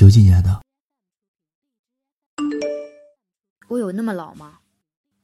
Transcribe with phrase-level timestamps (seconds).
[0.00, 0.62] 九几年的？
[3.68, 4.60] 我有那么老吗？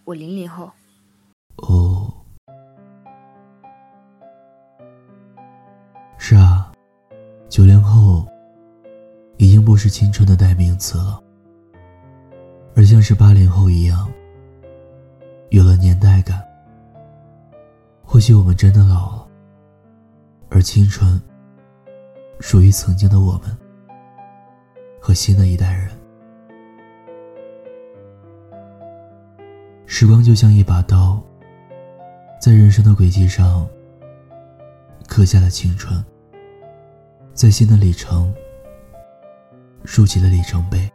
[0.04, 0.70] 我零零后。
[1.56, 2.12] 哦，
[6.18, 6.70] 是啊，
[7.48, 8.28] 九零后
[9.38, 11.24] 已经不是青春的代名词了，
[12.74, 14.06] 而像是八零后一样，
[15.48, 16.46] 有了年代感。
[18.04, 19.28] 或许我们真的老了，
[20.50, 21.18] 而青春
[22.40, 23.56] 属于曾经的我们
[25.06, 25.88] 和新的一代人。
[29.86, 31.22] 时光就像一把刀，
[32.40, 33.64] 在人生的轨迹上
[35.06, 36.04] 刻下了青春，
[37.34, 38.34] 在新的里程
[39.84, 40.90] 竖起了里程碑。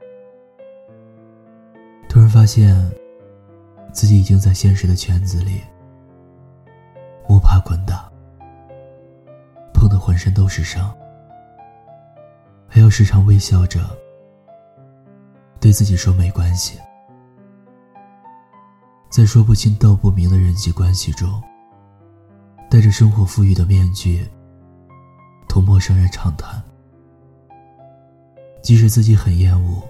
[2.10, 2.76] 突然发现，
[3.94, 5.62] 自己已经在现实的圈子里
[7.30, 8.12] 摸爬滚打，
[9.74, 10.94] 碰得浑身都是伤，
[12.74, 13.82] 还要时常微笑着
[15.60, 16.80] 对自己说没关系。
[19.10, 21.44] 在说不清道不明的人际关系中，
[22.70, 24.26] 戴着生活富裕的面具，
[25.50, 26.64] 同陌生人畅谈。
[28.64, 29.82] 即使自己很厌恶，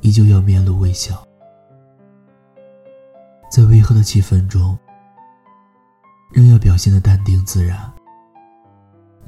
[0.00, 1.22] 依旧要面露微笑。
[3.50, 4.78] 在微和的气氛中，
[6.32, 7.78] 仍要表现的淡定自然、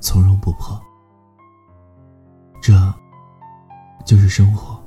[0.01, 0.83] 从容不迫。
[2.67, 2.73] 这，
[4.07, 4.83] 就是生活，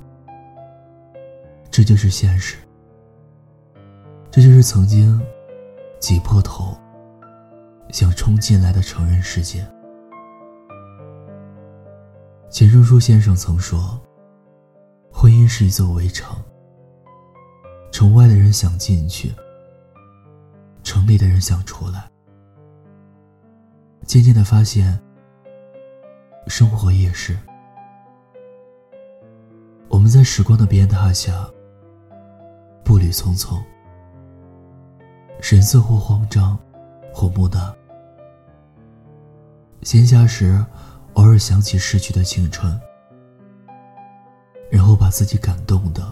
[1.70, 2.58] 这就是现实。
[4.32, 5.22] 这就是曾经
[6.00, 6.76] 挤破头
[7.90, 9.64] 想冲进来的成人世界。
[12.50, 14.02] 钱钟书先生曾说
[15.14, 16.36] ：“婚姻是一座围城，
[17.92, 19.32] 城外的人想进去，
[20.82, 22.10] 城里的人想出来。”
[24.04, 25.00] 渐渐的发现，
[26.48, 27.38] 生活也是。
[29.90, 31.50] 我们在时光的鞭挞下，
[32.84, 33.62] 步履匆匆。
[35.40, 36.58] 神色或慌张，
[37.14, 37.74] 或木讷。
[39.84, 40.64] 闲暇时，
[41.14, 42.80] 偶尔想起逝去的青春，
[44.70, 46.04] 然后把自己感动的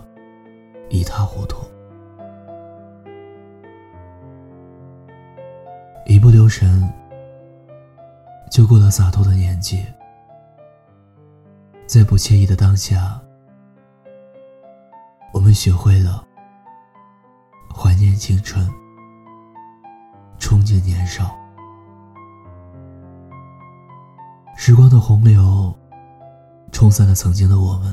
[0.90, 1.58] 一塌糊涂。
[6.06, 6.88] 一不留神，
[8.50, 9.86] 就过了洒脱的年纪。
[11.88, 13.22] 在不惬意的当下，
[15.56, 16.24] 学会了
[17.74, 18.70] 怀念青春。
[20.38, 21.36] 憧憬年少，
[24.56, 25.74] 时光的洪流
[26.72, 27.92] 冲散了曾经的我们，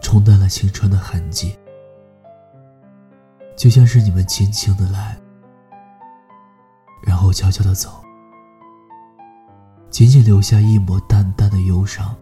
[0.00, 1.58] 冲淡了青春的痕迹，
[3.58, 5.18] 就像是你们轻轻的来，
[7.02, 8.02] 然后悄悄的走，
[9.90, 12.16] 仅仅留下一抹淡淡的忧伤，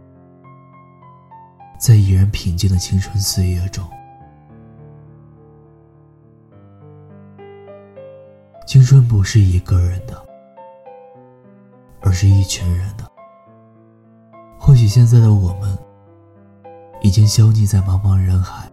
[1.78, 3.88] 在已然平静的青春岁月中。
[8.76, 10.22] 青春不是一个人的，
[12.02, 13.10] 而是一群人的。
[14.58, 15.78] 或许现在的我们
[17.00, 18.70] 已经消匿在茫茫人海，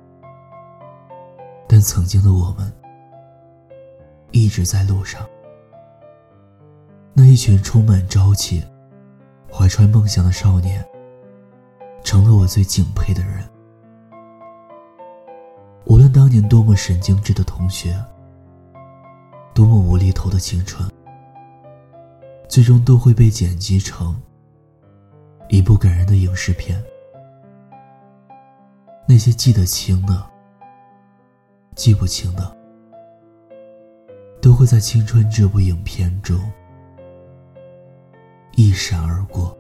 [1.70, 2.70] 但曾经的我们
[4.32, 5.26] 一直在路上。
[7.14, 8.62] 那一群充满朝气、
[9.50, 10.86] 怀揣梦想的少年，
[12.04, 13.42] 成了我最敬佩的人。
[15.86, 17.98] 无论当年多么神经质的同学。
[19.54, 20.90] 多么无厘头的青春，
[22.50, 24.20] 最终都会被剪辑成
[25.48, 26.84] 一部感人的影视片。
[29.08, 30.26] 那些记得清的、
[31.76, 32.58] 记不清的，
[34.42, 36.40] 都会在《青春》这部影片中
[38.56, 39.56] 一闪而过。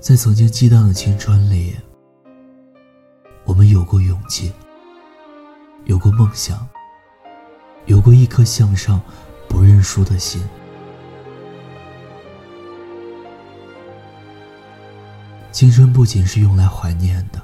[0.00, 1.76] 在曾经激荡的青春里，
[3.44, 4.52] 我们有过勇气，
[5.84, 6.66] 有过梦想。
[7.86, 9.00] 有过一颗向上、
[9.48, 10.42] 不认输的心。
[15.52, 17.40] 青春不仅是用来怀念的，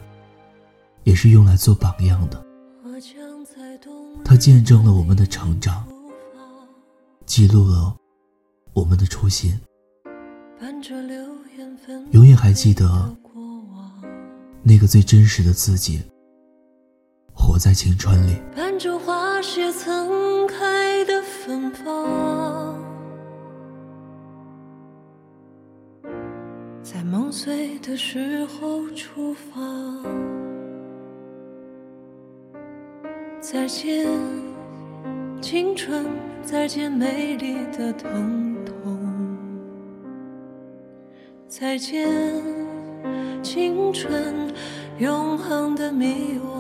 [1.05, 2.45] 也是用来做榜样的。
[4.25, 5.87] 它见证了我们的成长，
[7.27, 7.97] 记录了
[8.73, 9.61] 我们的初心。
[12.11, 13.15] 永远还记得
[14.63, 16.03] 那个最真实的自己，
[17.41, 18.37] 活在青春里。
[18.55, 22.77] 伴着花谢曾开的芬芳，
[26.83, 29.61] 在梦碎的时候出发。
[33.41, 34.07] 再见，
[35.41, 36.07] 青春，
[36.43, 38.99] 再见美丽的疼痛，
[41.49, 42.07] 再见，
[43.43, 44.53] 青春，
[44.99, 46.60] 永恒的迷惘。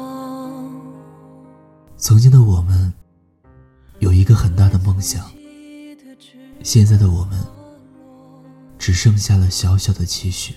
[2.00, 2.90] 曾经的我们
[3.98, 5.30] 有一个很大的梦想，
[6.62, 7.38] 现在的我们
[8.78, 10.54] 只剩下了小小的期许。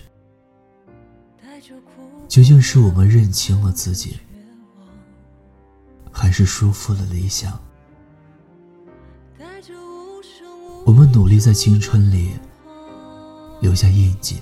[2.30, 4.18] 究竟是我们认清了自己，
[6.14, 7.60] 还是束缚了理想？
[10.86, 12.32] 我们努力在青春里
[13.60, 14.38] 留下印记，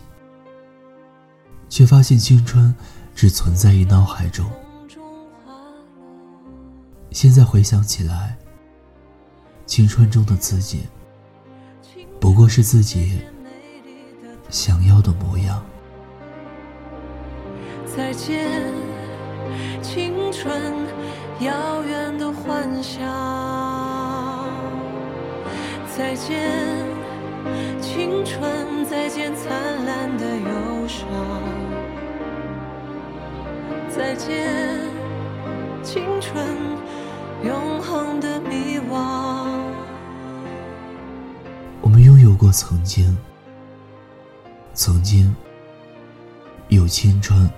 [1.68, 2.74] 却发现青春
[3.15, 4.48] 只存在于脑海中。
[7.12, 8.38] 现在回想起来，
[9.66, 10.88] 青春中的自己，
[12.22, 13.19] 不过是自己
[14.50, 15.62] 想要的模样。
[17.86, 18.50] 再见，
[19.81, 20.54] 青春，
[21.42, 23.06] 遥远的幻想。
[25.94, 26.50] 再见，
[27.81, 31.06] 青春，再见灿烂的忧伤。
[33.90, 34.80] 再见，
[35.84, 36.48] 青春，
[42.51, 43.18] 曾经，
[44.74, 45.33] 曾经。
[46.69, 47.50] 有青春。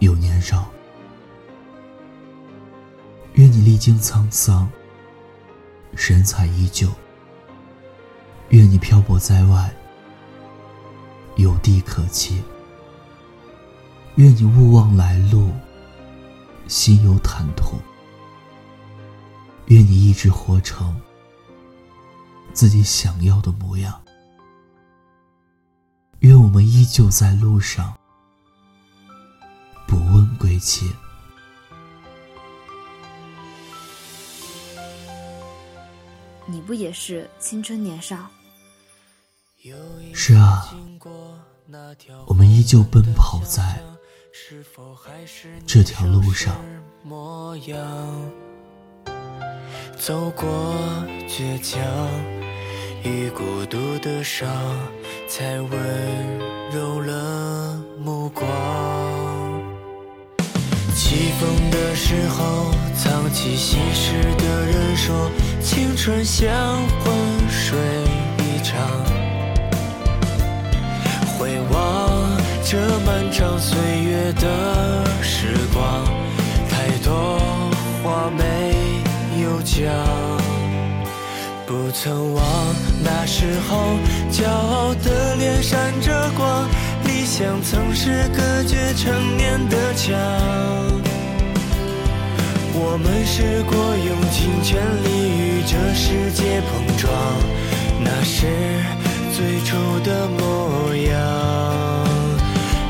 [0.00, 0.68] 有年少，
[3.34, 4.70] 愿你历经沧桑，
[5.94, 6.88] 神采依旧；
[8.50, 9.74] 愿你漂泊在外，
[11.36, 12.34] 有地可栖；
[14.16, 15.50] 愿你勿忘来路，
[16.68, 17.76] 心有坦途；
[19.66, 20.94] 愿你一直活成
[22.54, 23.92] 自己想要的模样；
[26.20, 27.92] 愿我们依旧在路上。
[29.86, 30.90] 不问归期。
[36.46, 38.30] 你不也是青春年少？
[40.14, 40.74] 是啊，
[42.26, 43.82] 我们依旧奔跑在
[45.66, 46.54] 这条路上。
[49.98, 50.46] 走过
[51.26, 51.80] 倔强
[53.04, 54.48] 与孤独的伤，
[55.28, 55.70] 才温
[56.72, 58.48] 柔了目光。
[60.94, 65.30] 起风的时候，藏起心事的人说，
[65.60, 66.50] 青春像
[67.00, 67.14] 昏
[67.50, 67.78] 睡
[68.38, 68.80] 一场。
[71.36, 76.04] 回望这漫长岁月的时光，
[76.70, 77.38] 太多
[78.02, 78.74] 话没
[79.42, 79.92] 有讲。
[81.66, 82.44] 不曾忘
[83.04, 83.98] 那时候，
[84.32, 86.66] 骄傲的脸闪着光。
[87.04, 90.14] 理想曾是隔绝成年的墙，
[92.72, 95.06] 我们试过用尽全力
[95.38, 97.12] 与这世界碰撞，
[98.00, 98.46] 那是
[99.36, 101.12] 最初的模样。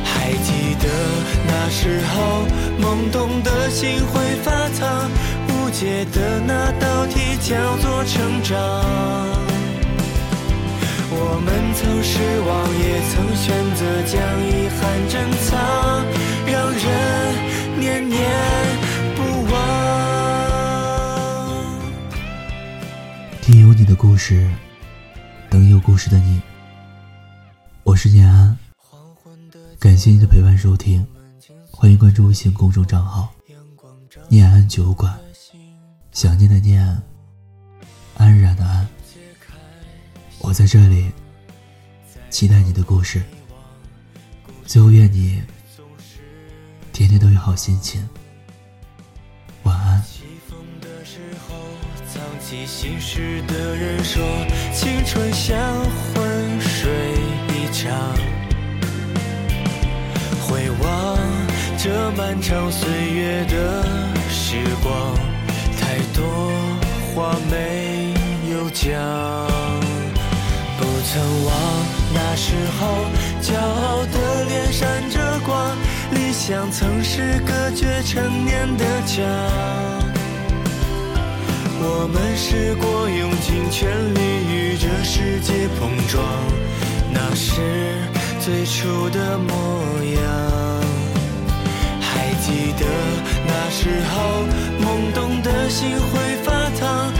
[0.04, 0.88] 还记得
[1.46, 2.46] 那时候
[2.80, 5.10] 懵懂的心会发烫，
[5.48, 8.54] 无解的那道题叫做成长。
[11.16, 13.46] 我们曾失望，也曾选
[13.76, 15.54] 择将遗憾珍藏，
[16.44, 16.82] 让人
[17.78, 18.18] 念念
[19.14, 19.18] 不
[19.52, 19.54] 忘。
[23.40, 24.50] 听有你的故事，
[25.48, 26.42] 等有故事的你。
[27.84, 28.58] 我是念安，
[29.78, 31.06] 感谢你的陪伴收听，
[31.70, 33.32] 欢迎关注微信公众账号
[34.28, 35.16] “念安酒馆”，
[36.10, 36.84] 想念的念，
[38.16, 38.88] 安然的安。
[40.54, 41.10] 我在这里，
[42.30, 43.20] 期待你的故事。
[44.64, 45.42] 最后，愿你
[46.92, 48.08] 天天都有好心情。
[49.64, 50.00] 晚安。
[50.04, 51.18] 起风的时
[51.48, 51.56] 候，
[52.06, 54.22] 藏起心事的人说，
[54.72, 55.58] 青春像
[56.14, 56.88] 昏睡
[57.48, 58.14] 一场。
[60.46, 61.18] 回望
[61.76, 63.82] 这漫长岁月的
[64.30, 65.16] 时光，
[65.80, 66.52] 太多
[67.12, 68.14] 话没
[68.52, 69.53] 有讲。
[71.14, 71.54] 曾忘
[72.12, 73.06] 那时候，
[73.40, 75.76] 骄傲的脸闪着光，
[76.10, 79.24] 理想曾是隔绝成年的墙。
[81.78, 84.18] 我们试过用尽全力
[84.50, 86.20] 与这世界碰撞，
[87.12, 87.62] 那是
[88.40, 89.54] 最初的模
[90.16, 90.20] 样。
[92.00, 92.84] 还记得
[93.46, 94.42] 那时候，
[94.82, 97.12] 懵懂的心会发烫，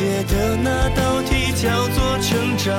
[0.00, 2.72] 解的那道题叫做成长。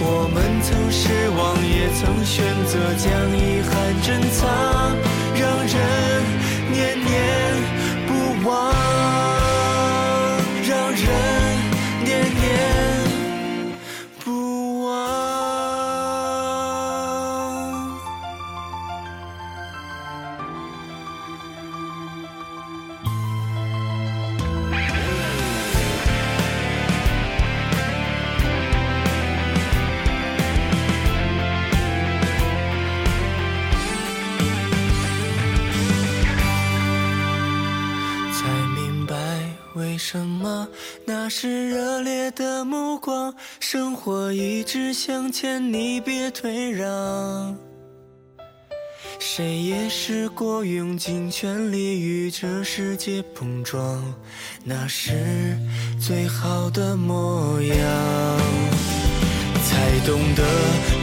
[0.00, 3.06] 我们曾失望，也曾选择将
[3.38, 4.42] 遗憾珍藏，
[5.38, 5.72] 让人
[6.72, 7.12] 念念
[41.24, 47.56] 那是热烈的目光，生活一直向前，你别退让。
[49.18, 54.04] 谁也试过用尽全力与这世界碰撞，
[54.64, 55.56] 那是
[55.98, 57.78] 最好的模样。
[59.64, 60.44] 才懂得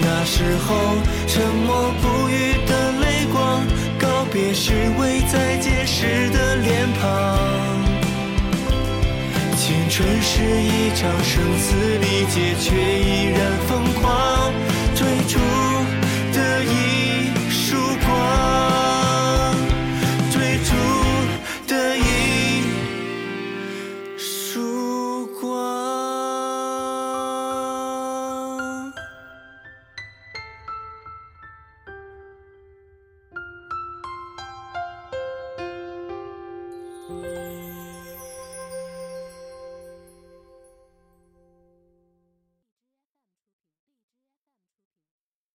[0.02, 3.66] 那时候沉默不语的泪光，
[4.00, 7.51] 告别时未再见时的脸庞。
[10.02, 14.52] 青春是一场生死离劫，却依然疯狂。